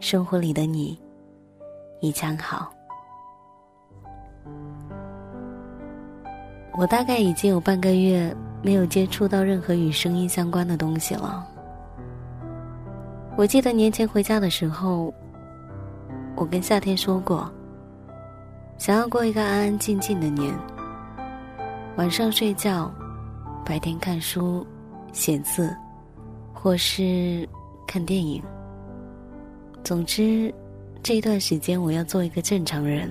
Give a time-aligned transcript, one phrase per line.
[0.00, 0.98] 生活里的你
[2.00, 2.70] 一切好。
[6.78, 11.46] 我大概已经有半个月没有接触到任何与声音相关的东西了。
[13.36, 15.12] 我记得年前回家的时候，
[16.34, 17.50] 我跟夏天说过，
[18.76, 20.54] 想要过一个安安静静的年，
[21.96, 22.92] 晚上睡觉，
[23.64, 24.66] 白天看书、
[25.12, 25.74] 写字，
[26.52, 27.48] 或是
[27.86, 28.42] 看电影。
[29.86, 30.52] 总之，
[31.00, 33.08] 这一段时间我要做一个正常人，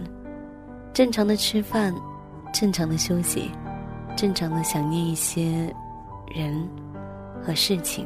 [0.94, 1.96] 正常的吃饭。
[2.54, 3.50] 正常的休息，
[4.18, 5.74] 正常的想念一些
[6.34, 6.68] 人
[7.42, 8.06] 和事情。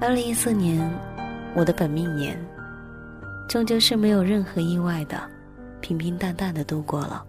[0.00, 0.88] 二零一四年，
[1.56, 2.38] 我的本命年，
[3.48, 5.20] 终究是没有任何意外的，
[5.80, 7.24] 平平淡淡的度过了。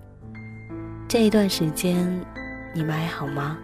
[1.07, 2.07] 这一段时间，
[2.75, 3.57] 你们还好吗？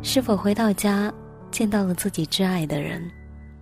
[0.00, 1.12] 是否回到家，
[1.50, 3.02] 见到了自己挚爱的人，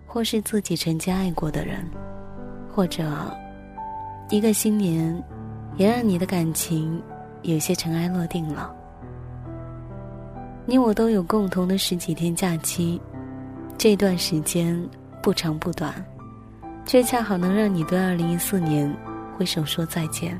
[0.07, 1.85] 或是自己曾经爱过的人，
[2.73, 3.05] 或者
[4.29, 5.23] 一个新年？
[5.75, 6.99] 也让你的感情
[7.43, 8.75] 有些尘埃落定了。
[10.65, 12.99] 你我都有共同的十几天假期，
[13.77, 14.83] 这段时间
[15.21, 16.03] 不长不短，
[16.83, 18.91] 却恰好能让你对二零一四年
[19.37, 20.35] 挥手说再见。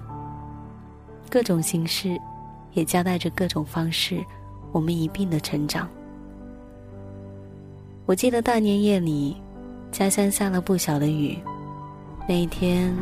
[1.29, 2.19] 各种形式，
[2.73, 4.25] 也夹带着各种方式，
[4.71, 5.87] 我们一并的成长。
[8.07, 9.37] 我记得大年夜里，
[9.97, 11.39] 家乡下了不小的雨，
[12.29, 12.95] 那一天，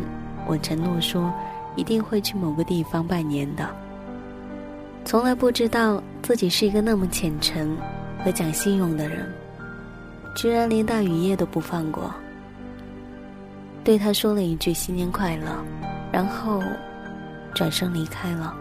[0.47, 1.29] 我承诺说。
[1.75, 3.69] 一定会去某个地方拜年的。
[5.03, 7.75] 从来不知道自己是一个那么虔诚
[8.23, 9.29] 和讲信用的人，
[10.37, 12.09] 居然连大雨夜都不放过。
[13.83, 15.47] 对他说了一句“新年快乐”，
[16.13, 16.63] 然后
[17.53, 18.55] 转身离开了。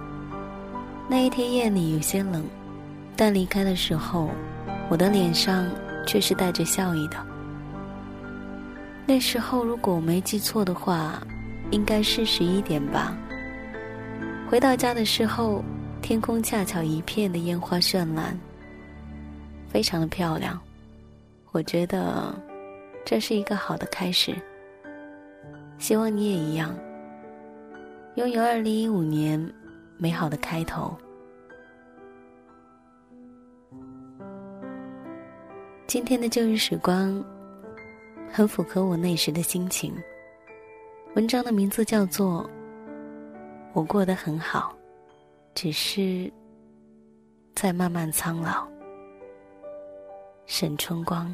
[1.06, 2.44] 那一天夜里有些冷，
[3.14, 4.28] 但离开的时候，
[4.88, 5.64] 我的脸上
[6.04, 7.33] 却是带着笑意的。
[9.06, 11.22] 那时候，如果我没记错的话。
[11.70, 13.16] 应该是十一点吧。
[14.48, 15.64] 回到家的时候，
[16.00, 18.38] 天空恰巧一片的烟花绚烂，
[19.66, 20.60] 非常的漂亮。
[21.50, 22.32] 我觉得
[23.04, 24.36] 这是一个好的开始。
[25.78, 26.72] 希望你也一样，
[28.14, 29.52] 拥有二零一五年
[29.96, 30.96] 美好的开头。
[35.88, 37.24] 今天的旧日时光，
[38.36, 39.94] 很符合我那时的心情。
[41.14, 42.42] 文章的名字叫做
[43.72, 44.76] 《我过得很好》，
[45.54, 46.28] 只是
[47.54, 48.66] 在慢慢苍老。
[50.46, 51.32] 沈春光。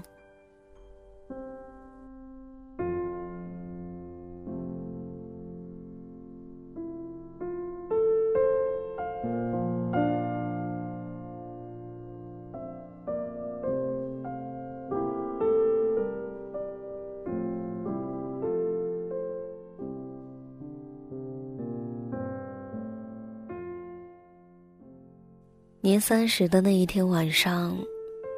[25.83, 27.75] 年三十的那一天晚上，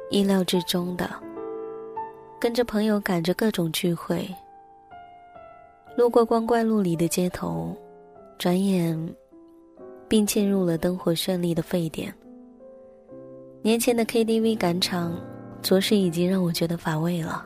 [0.09, 1.09] 意料之中的，
[2.39, 4.25] 跟着朋友赶着各种聚会，
[5.97, 7.75] 路过光怪陆离的街头，
[8.37, 8.97] 转眼，
[10.07, 12.13] 并进入了灯火绚丽的沸点。
[13.61, 15.13] 年前的 KTV 赶场，
[15.61, 17.45] 着实已经让我觉得乏味了。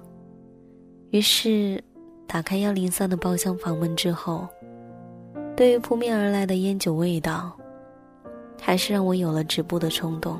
[1.09, 1.83] 于是，
[2.27, 4.47] 打开幺零三的包厢房门之后，
[5.55, 7.57] 对于扑面而来的烟酒味道。
[8.59, 10.39] 还是让我有了止步的冲动。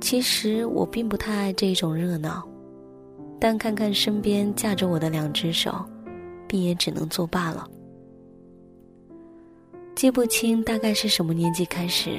[0.00, 2.42] 其实我并不太爱这种热闹，
[3.38, 5.72] 但看看身边架着我的两只手，
[6.48, 7.68] 便也只能作罢了。
[9.94, 12.18] 记不清大概是什么年纪开始，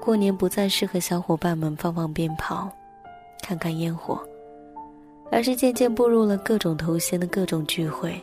[0.00, 2.70] 过年不再是和小伙伴们放放鞭炮、
[3.42, 4.20] 看看烟火，
[5.32, 8.14] 而是渐渐步入了各种头衔的各种聚会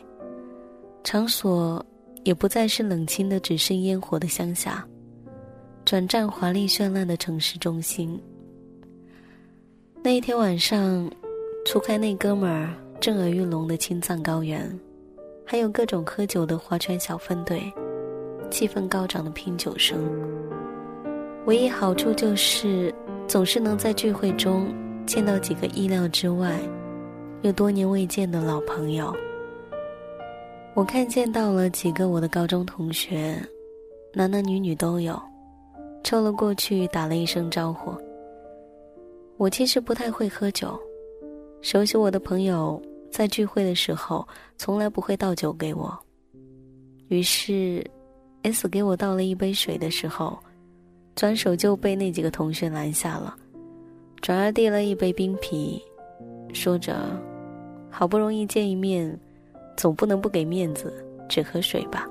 [1.02, 1.84] 场所。
[2.24, 4.86] 也不再是冷清的只剩烟火的乡下，
[5.84, 8.20] 转战华丽绚烂的城市中心。
[10.02, 11.10] 那一天晚上，
[11.64, 14.78] 除开那哥们儿震耳欲聋的青藏高原，
[15.44, 17.60] 还有各种喝酒的划船小分队，
[18.50, 19.98] 气氛高涨的拼酒声。
[21.46, 22.94] 唯一好处就是，
[23.26, 24.72] 总是能在聚会中
[25.06, 26.58] 见到几个意料之外、
[27.42, 29.14] 又多年未见的老朋友。
[30.78, 33.36] 我看见到了几个我的高中同学，
[34.14, 35.20] 男男女女都有，
[36.04, 37.92] 凑了过去打了一声招呼。
[39.38, 40.78] 我其实不太会喝酒，
[41.62, 42.80] 熟悉我的朋友
[43.10, 44.24] 在聚会的时候
[44.56, 45.98] 从来不会倒酒给我。
[47.08, 47.84] 于是
[48.42, 50.38] ，S 给我倒了一杯水的时候，
[51.16, 53.36] 转手就被那几个同学拦下了，
[54.20, 55.82] 转而递了一杯冰啤，
[56.54, 57.20] 说着
[57.90, 59.12] ：“好不容易见一面。”
[59.78, 60.92] 总不能不给面子，
[61.28, 62.04] 只喝水吧。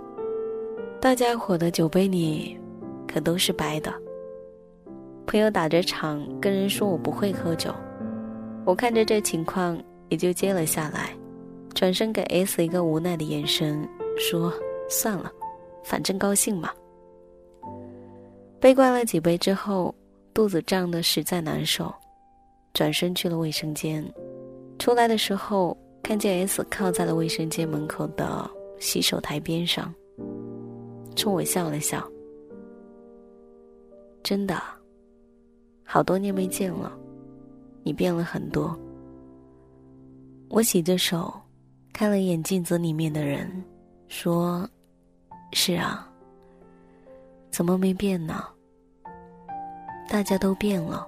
[1.01, 2.57] 大家伙的酒杯里，
[3.05, 3.93] 可都是白的。
[5.25, 7.75] 朋友打着场跟人说我不会喝酒，
[8.65, 9.77] 我看着这情况
[10.07, 11.09] 也就接了下来，
[11.73, 13.85] 转身给 S 一个无奈的眼神，
[14.17, 14.53] 说
[14.89, 15.29] ：“算了，
[15.83, 16.71] 反正高兴嘛。”
[18.61, 19.93] 被灌了几杯之后，
[20.33, 21.93] 肚子胀得实在难受，
[22.73, 24.09] 转身去了卫生间，
[24.79, 25.77] 出来的时候。
[26.07, 28.49] 看见 S 靠在了卫生间门口的
[28.79, 29.93] 洗手台边上，
[31.17, 32.01] 冲我笑了笑。
[34.23, 34.57] 真的，
[35.83, 36.97] 好多年没见了，
[37.83, 38.73] 你变了很多。
[40.47, 41.29] 我洗着手，
[41.91, 43.61] 看了眼镜子里面的人，
[44.07, 44.65] 说
[45.51, 46.09] ：“是啊，
[47.51, 48.45] 怎么没变呢？
[50.07, 51.05] 大家都变了，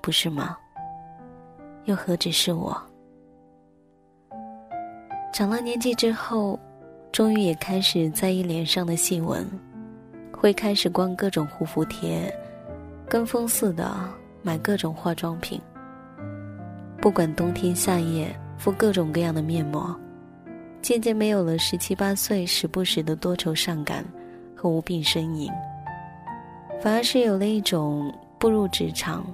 [0.00, 0.56] 不是吗？
[1.84, 2.74] 又何止是我？”
[5.32, 6.60] 长了年纪之后，
[7.10, 9.48] 终于也开始在意脸上的细纹，
[10.30, 12.30] 会开始逛各种护肤贴，
[13.08, 13.94] 跟风似的
[14.42, 15.58] 买各种化妆品。
[17.00, 19.98] 不管冬天夏夜，敷各种各样的面膜，
[20.82, 24.04] 渐渐没有了十七八岁时不时的多愁善感
[24.54, 25.50] 和无病呻吟，
[26.82, 29.24] 反而是有了一种步入职场，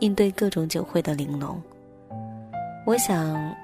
[0.00, 1.62] 应对各种酒会的玲珑。
[2.84, 3.54] 我想。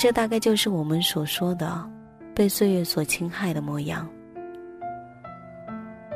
[0.00, 1.86] 这大概就是我们所说的
[2.34, 4.08] 被岁月所侵害的模样。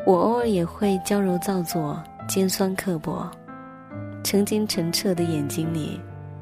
[0.07, 3.31] 我偶尔也会娇柔造作、尖酸刻薄，
[4.23, 6.01] 曾经澄澈的眼睛里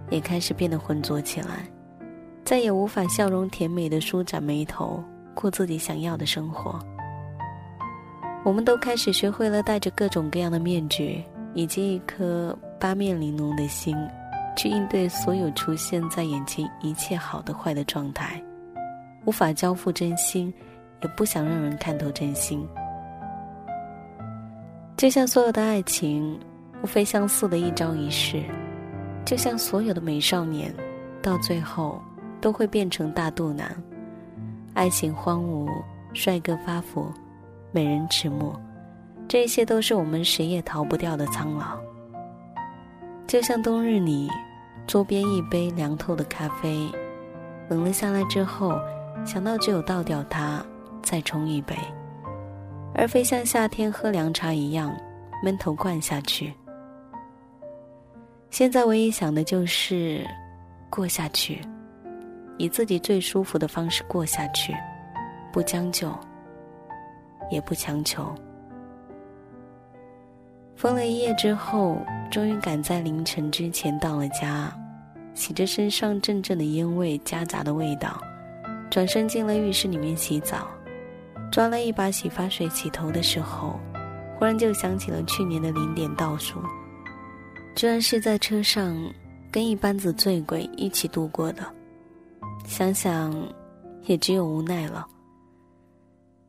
[0.08, 1.68] 也开始变得浑浊起来，
[2.44, 5.02] 再也无法笑容甜美的舒展眉头，
[5.34, 6.78] 过自己想要的生活。
[8.44, 11.20] 我们都开始学会了戴着各种各样的面具，
[11.54, 13.96] 以及一颗八面玲珑的心。
[14.56, 18.42] 去应对所有出现在眼前一切好的坏的状态，
[19.24, 20.52] 无法交付真心，
[21.02, 22.66] 也不想让人看透真心。
[24.96, 26.38] 就像所有的爱情，
[26.82, 28.44] 无非相似的一朝一夕，
[29.24, 30.72] 就像所有的美少年，
[31.20, 32.00] 到最后
[32.40, 33.74] 都会变成大肚腩。
[34.74, 35.68] 爱情荒芜，
[36.12, 37.10] 帅哥发福，
[37.72, 38.54] 美人迟暮，
[39.26, 41.78] 这些都是我们谁也逃不掉的苍老。
[43.26, 44.28] 就像冬日里，
[44.86, 46.90] 桌边一杯凉透的咖啡，
[47.68, 48.78] 冷了下来之后，
[49.24, 50.64] 想到只有倒掉它，
[51.02, 51.74] 再冲一杯，
[52.94, 54.94] 而非像夏天喝凉茶一样
[55.42, 56.52] 闷头灌下去。
[58.50, 60.26] 现在唯一想的就是
[60.90, 61.58] 过下去，
[62.58, 64.74] 以自己最舒服的方式过下去，
[65.50, 66.12] 不将就，
[67.50, 68.30] 也不强求。
[70.82, 74.76] 疯了一夜之后，终于赶在凌晨之前到了家，
[75.32, 78.20] 洗着身上阵阵的烟味夹杂的味道，
[78.90, 80.66] 转身进了浴室里面洗澡，
[81.52, 83.78] 抓了一把洗发水洗头的时候，
[84.36, 86.58] 忽然就想起了去年的零点倒数，
[87.76, 88.92] 居然是在车上
[89.52, 91.62] 跟一班子醉鬼一起度过的，
[92.66, 93.32] 想想
[94.06, 95.06] 也只有无奈了。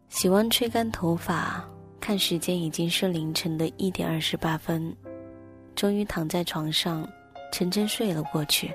[0.10, 1.64] 洗完吹干头发。
[2.06, 4.94] 看时间已经是凌晨的一点二十八分，
[5.74, 7.08] 终于躺在床上
[7.50, 8.70] 沉沉睡了过去。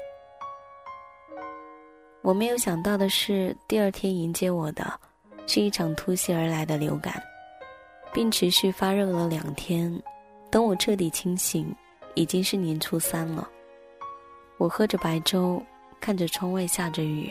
[2.23, 4.99] 我没有想到的是，第二天迎接我的
[5.47, 7.23] 是一场突袭而来的流感，
[8.15, 9.95] 并持续发热了两天。
[10.51, 11.71] 等我彻底清醒，
[12.15, 13.47] 已经是年初三了。
[14.57, 15.63] 我喝着白粥，
[16.01, 17.31] 看着窗外下着雨，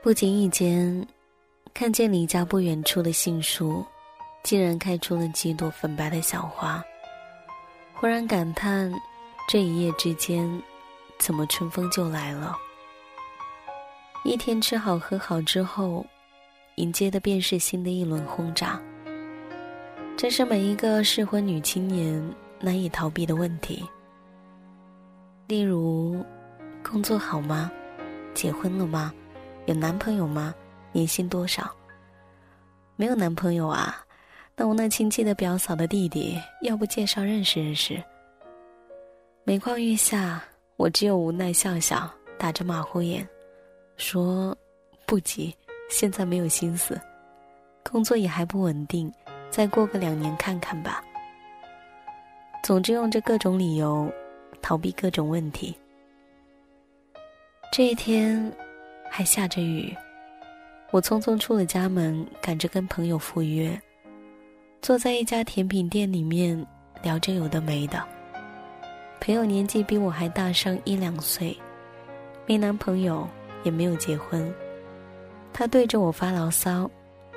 [0.00, 1.04] 不经意间
[1.74, 3.84] 看见离家不远处的杏树。
[4.46, 6.80] 竟然开出了几朵粉白的小花，
[7.92, 8.92] 忽然感叹，
[9.48, 10.48] 这一夜之间，
[11.18, 12.56] 怎么春风就来了？
[14.22, 16.06] 一天吃好喝好之后，
[16.76, 18.80] 迎接的便是新的一轮轰炸。
[20.16, 22.22] 这是每一个适婚女青年
[22.60, 23.84] 难以逃避的问题。
[25.48, 26.24] 例如，
[26.84, 27.68] 工作好吗？
[28.32, 29.12] 结婚了吗？
[29.64, 30.54] 有男朋友吗？
[30.92, 31.68] 年薪多少？
[32.94, 34.05] 没有男朋友啊？
[34.58, 38.02] 那我那亲戚的表嫂的弟弟，要不介绍认识认识？
[39.44, 40.42] 每况愈下，
[40.76, 43.28] 我只有无奈笑笑，打着马虎眼，
[43.98, 44.56] 说
[45.04, 45.54] ：“不急，
[45.90, 46.98] 现在没有心思，
[47.84, 49.12] 工作也还不稳定，
[49.50, 51.04] 再过个两年看看吧。”
[52.64, 54.10] 总之，用着各种理由
[54.62, 55.76] 逃避各种问题。
[57.70, 58.50] 这一天
[59.10, 59.94] 还下着雨，
[60.92, 63.78] 我匆匆出了家门，赶着跟朋友赴约，
[64.86, 66.64] 坐在一家甜品店里面
[67.02, 68.00] 聊着有的没的。
[69.20, 71.58] 朋友年纪比我还大上一两岁，
[72.46, 73.26] 没男朋友，
[73.64, 74.48] 也没有结婚。
[75.52, 76.88] 他对着我发牢骚，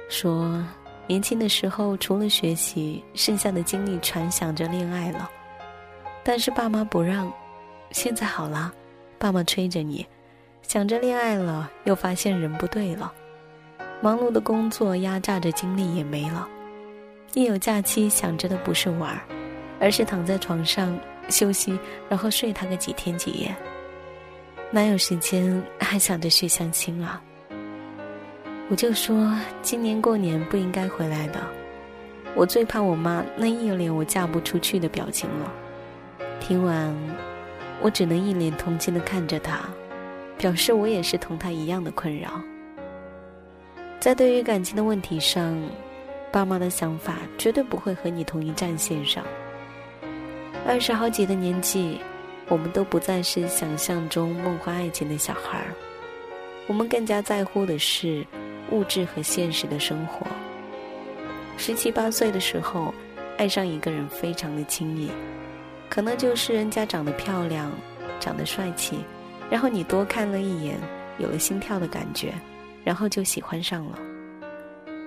[0.10, 0.64] 说
[1.08, 5.28] 年轻的时候除了学习，剩下的精力全想着恋爱了。
[6.24, 7.34] 但是爸妈不让，
[7.90, 8.72] 现在好了，
[9.18, 10.06] 爸妈催着你，
[10.62, 13.12] 想着恋爱了，又发现人不对了。
[14.04, 16.48] 忙碌的工作压榨着精力也没了，
[17.34, 19.22] 一有假期想着的不是玩儿，
[19.80, 20.98] 而是躺在床上。
[21.32, 21.78] 休息，
[22.10, 23.56] 然后睡他个几天几夜，
[24.72, 27.22] 哪有时间还想着去相亲啊？
[28.68, 29.32] 我就说
[29.62, 31.40] 今年过年不应该回来的，
[32.34, 35.54] 我最怕我妈那一脸我嫁不出去的表情了。
[36.40, 36.92] 听完，
[37.80, 39.60] 我只能一脸同情的看着他，
[40.36, 42.42] 表示我也是同他一样的困扰。
[44.00, 45.56] 在对于感情的问题上，
[46.32, 49.24] 爸妈的想法绝对不会和你同一战线上。
[50.68, 52.00] 二十好几的年纪，
[52.48, 55.74] 我们都不再是想象中梦幻爱情的小孩儿，
[56.68, 58.26] 我们更加在乎的是
[58.72, 60.28] 物质和现实的生活。
[61.58, 62.94] 十七八岁的时候，
[63.38, 65.10] 爱上一个人非常的轻易，
[65.90, 67.72] 可能就是人家长得漂亮，
[68.20, 69.04] 长得帅气，
[69.50, 70.78] 然后你多看了一眼，
[71.18, 72.34] 有了心跳的感觉，
[72.84, 74.00] 然后就喜欢上了。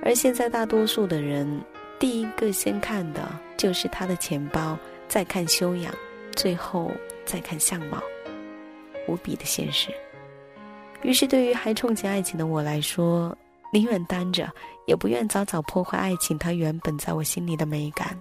[0.02, 1.60] 而现在大多数的人，
[1.98, 4.78] 第一个先看的就是他的钱包。
[5.08, 5.94] 再看修养，
[6.34, 6.90] 最后
[7.26, 8.02] 再看相貌，
[9.06, 9.90] 无比的现实。
[11.02, 13.36] 于是，对于还憧憬爱情的我来说，
[13.74, 14.50] 宁愿单着，
[14.86, 18.18] 也不愿早早破坏爱情它原本在我心里的美感。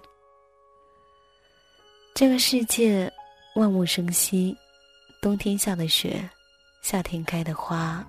[2.14, 3.10] 这个世界，
[3.56, 4.54] 万物生息，
[5.22, 6.30] 冬天下的雪，
[6.82, 8.06] 夏天开的花，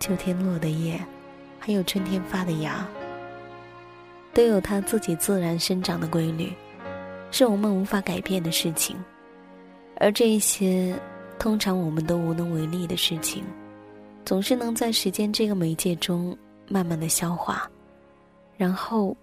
[0.00, 0.98] 秋天落的叶，
[1.60, 2.84] 还有春天发的芽，
[4.36, 6.52] 都有它自己自然生长的规律。
[7.30, 8.94] 是我们无法改变的事情，
[9.98, 10.94] 而这些
[11.38, 13.42] 通常我们都无能为力的事情，
[14.26, 16.36] 总是能在时间这个媒介中
[16.68, 17.68] 慢慢的消化，
[18.58, 19.16] 然后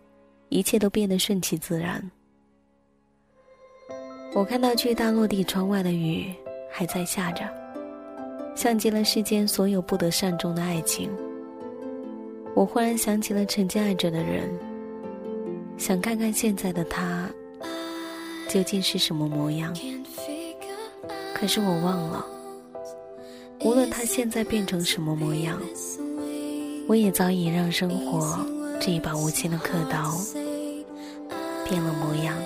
[0.50, 2.04] 一切都变得顺其自然。
[4.34, 6.34] 我看到巨大落地窗外的雨
[6.72, 7.48] 还在下着，
[8.56, 11.10] 像极了世间所有不得善终的爱情。
[12.54, 14.50] 我忽然想起了曾经爱着的人，
[15.78, 17.30] 想看看现在的他。
[18.50, 19.74] 究竟是什么模样？
[21.34, 22.24] 可是我忘了，
[23.62, 25.60] 无论他现在变成什么模样，
[26.88, 28.46] 我也早已让生活
[28.80, 30.14] 这一把无情的刻刀
[31.68, 32.38] 变了模样。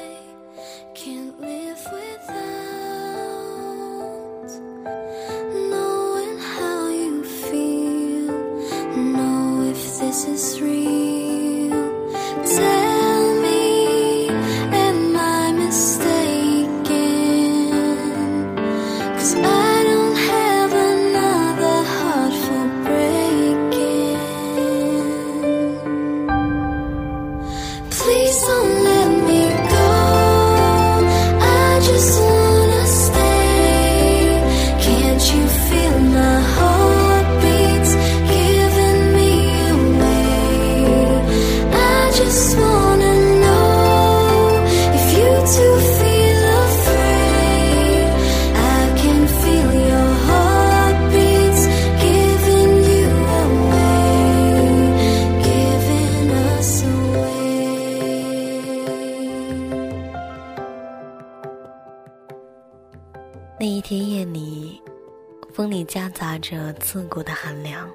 [65.87, 67.89] 夹杂着刺骨的寒凉。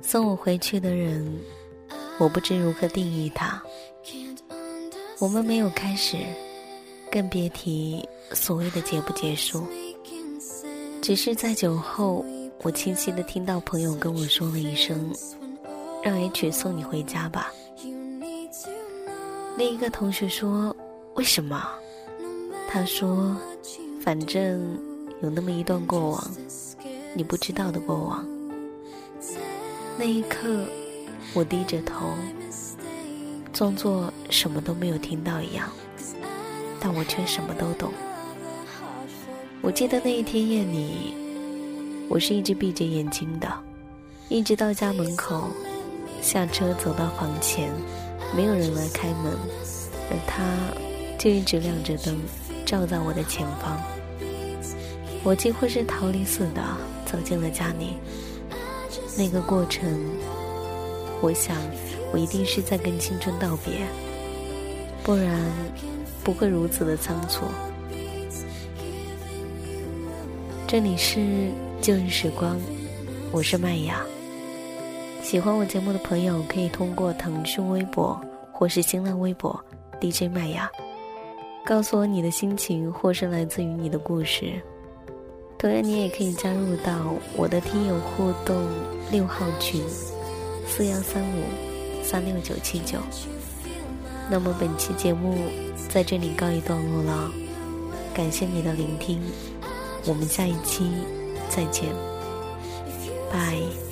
[0.00, 1.26] 送我回去的人，
[2.18, 3.60] 我不知如何定义他。
[5.18, 6.16] 我们没有开始，
[7.10, 9.66] 更别提所谓的结不结束。
[11.02, 12.24] 只是在酒后，
[12.62, 15.12] 我清晰的听到朋友跟我说了一声
[16.02, 17.52] ：“让 H 送你回家吧。”
[19.58, 20.74] 另一个同学说
[21.14, 21.68] ：“为什么？”
[22.70, 23.36] 他说
[24.00, 24.78] ：“反正。”
[25.22, 26.30] 有那么一段过往，
[27.14, 28.26] 你不知道的过往。
[29.96, 30.66] 那一刻，
[31.32, 32.14] 我低着头，
[33.52, 35.70] 装作什么都没有听到一样，
[36.80, 37.92] 但我却什么都懂。
[39.62, 41.14] 我记得那一天夜里，
[42.08, 43.48] 我是一直闭着眼睛的，
[44.28, 45.48] 一直到家门口，
[46.20, 47.72] 下车走到房前，
[48.36, 49.32] 没有人来开门，
[50.10, 50.42] 而他
[51.16, 52.18] 就一直亮着灯，
[52.66, 53.80] 照在我的前方。
[55.22, 56.62] 我几乎是逃离似的
[57.04, 57.94] 走进了家里。
[59.16, 59.88] 那个过程，
[61.20, 61.56] 我想，
[62.12, 63.86] 我一定是在跟青春道别，
[65.02, 65.40] 不然
[66.24, 67.44] 不会如此的仓促。
[70.66, 72.58] 这里是旧日时光，
[73.30, 74.04] 我是麦雅。
[75.22, 78.20] 喜欢我节目的朋友可以通过腾讯微博
[78.52, 79.58] 或是新浪微博
[80.00, 80.68] DJ 麦雅，
[81.64, 84.60] 告诉我你的心情或是来自于你的故事。
[85.64, 88.68] 同样，你也可以加入到我的听友互动
[89.10, 89.82] 六号群
[90.68, 92.98] 四幺三五三六九七九。
[94.30, 95.34] 那么本期节目
[95.88, 97.30] 在这里告一段落了，
[98.12, 99.22] 感谢你的聆听。
[100.04, 100.84] 我们下一期
[101.48, 101.88] 再见，
[103.32, 103.83] 拜。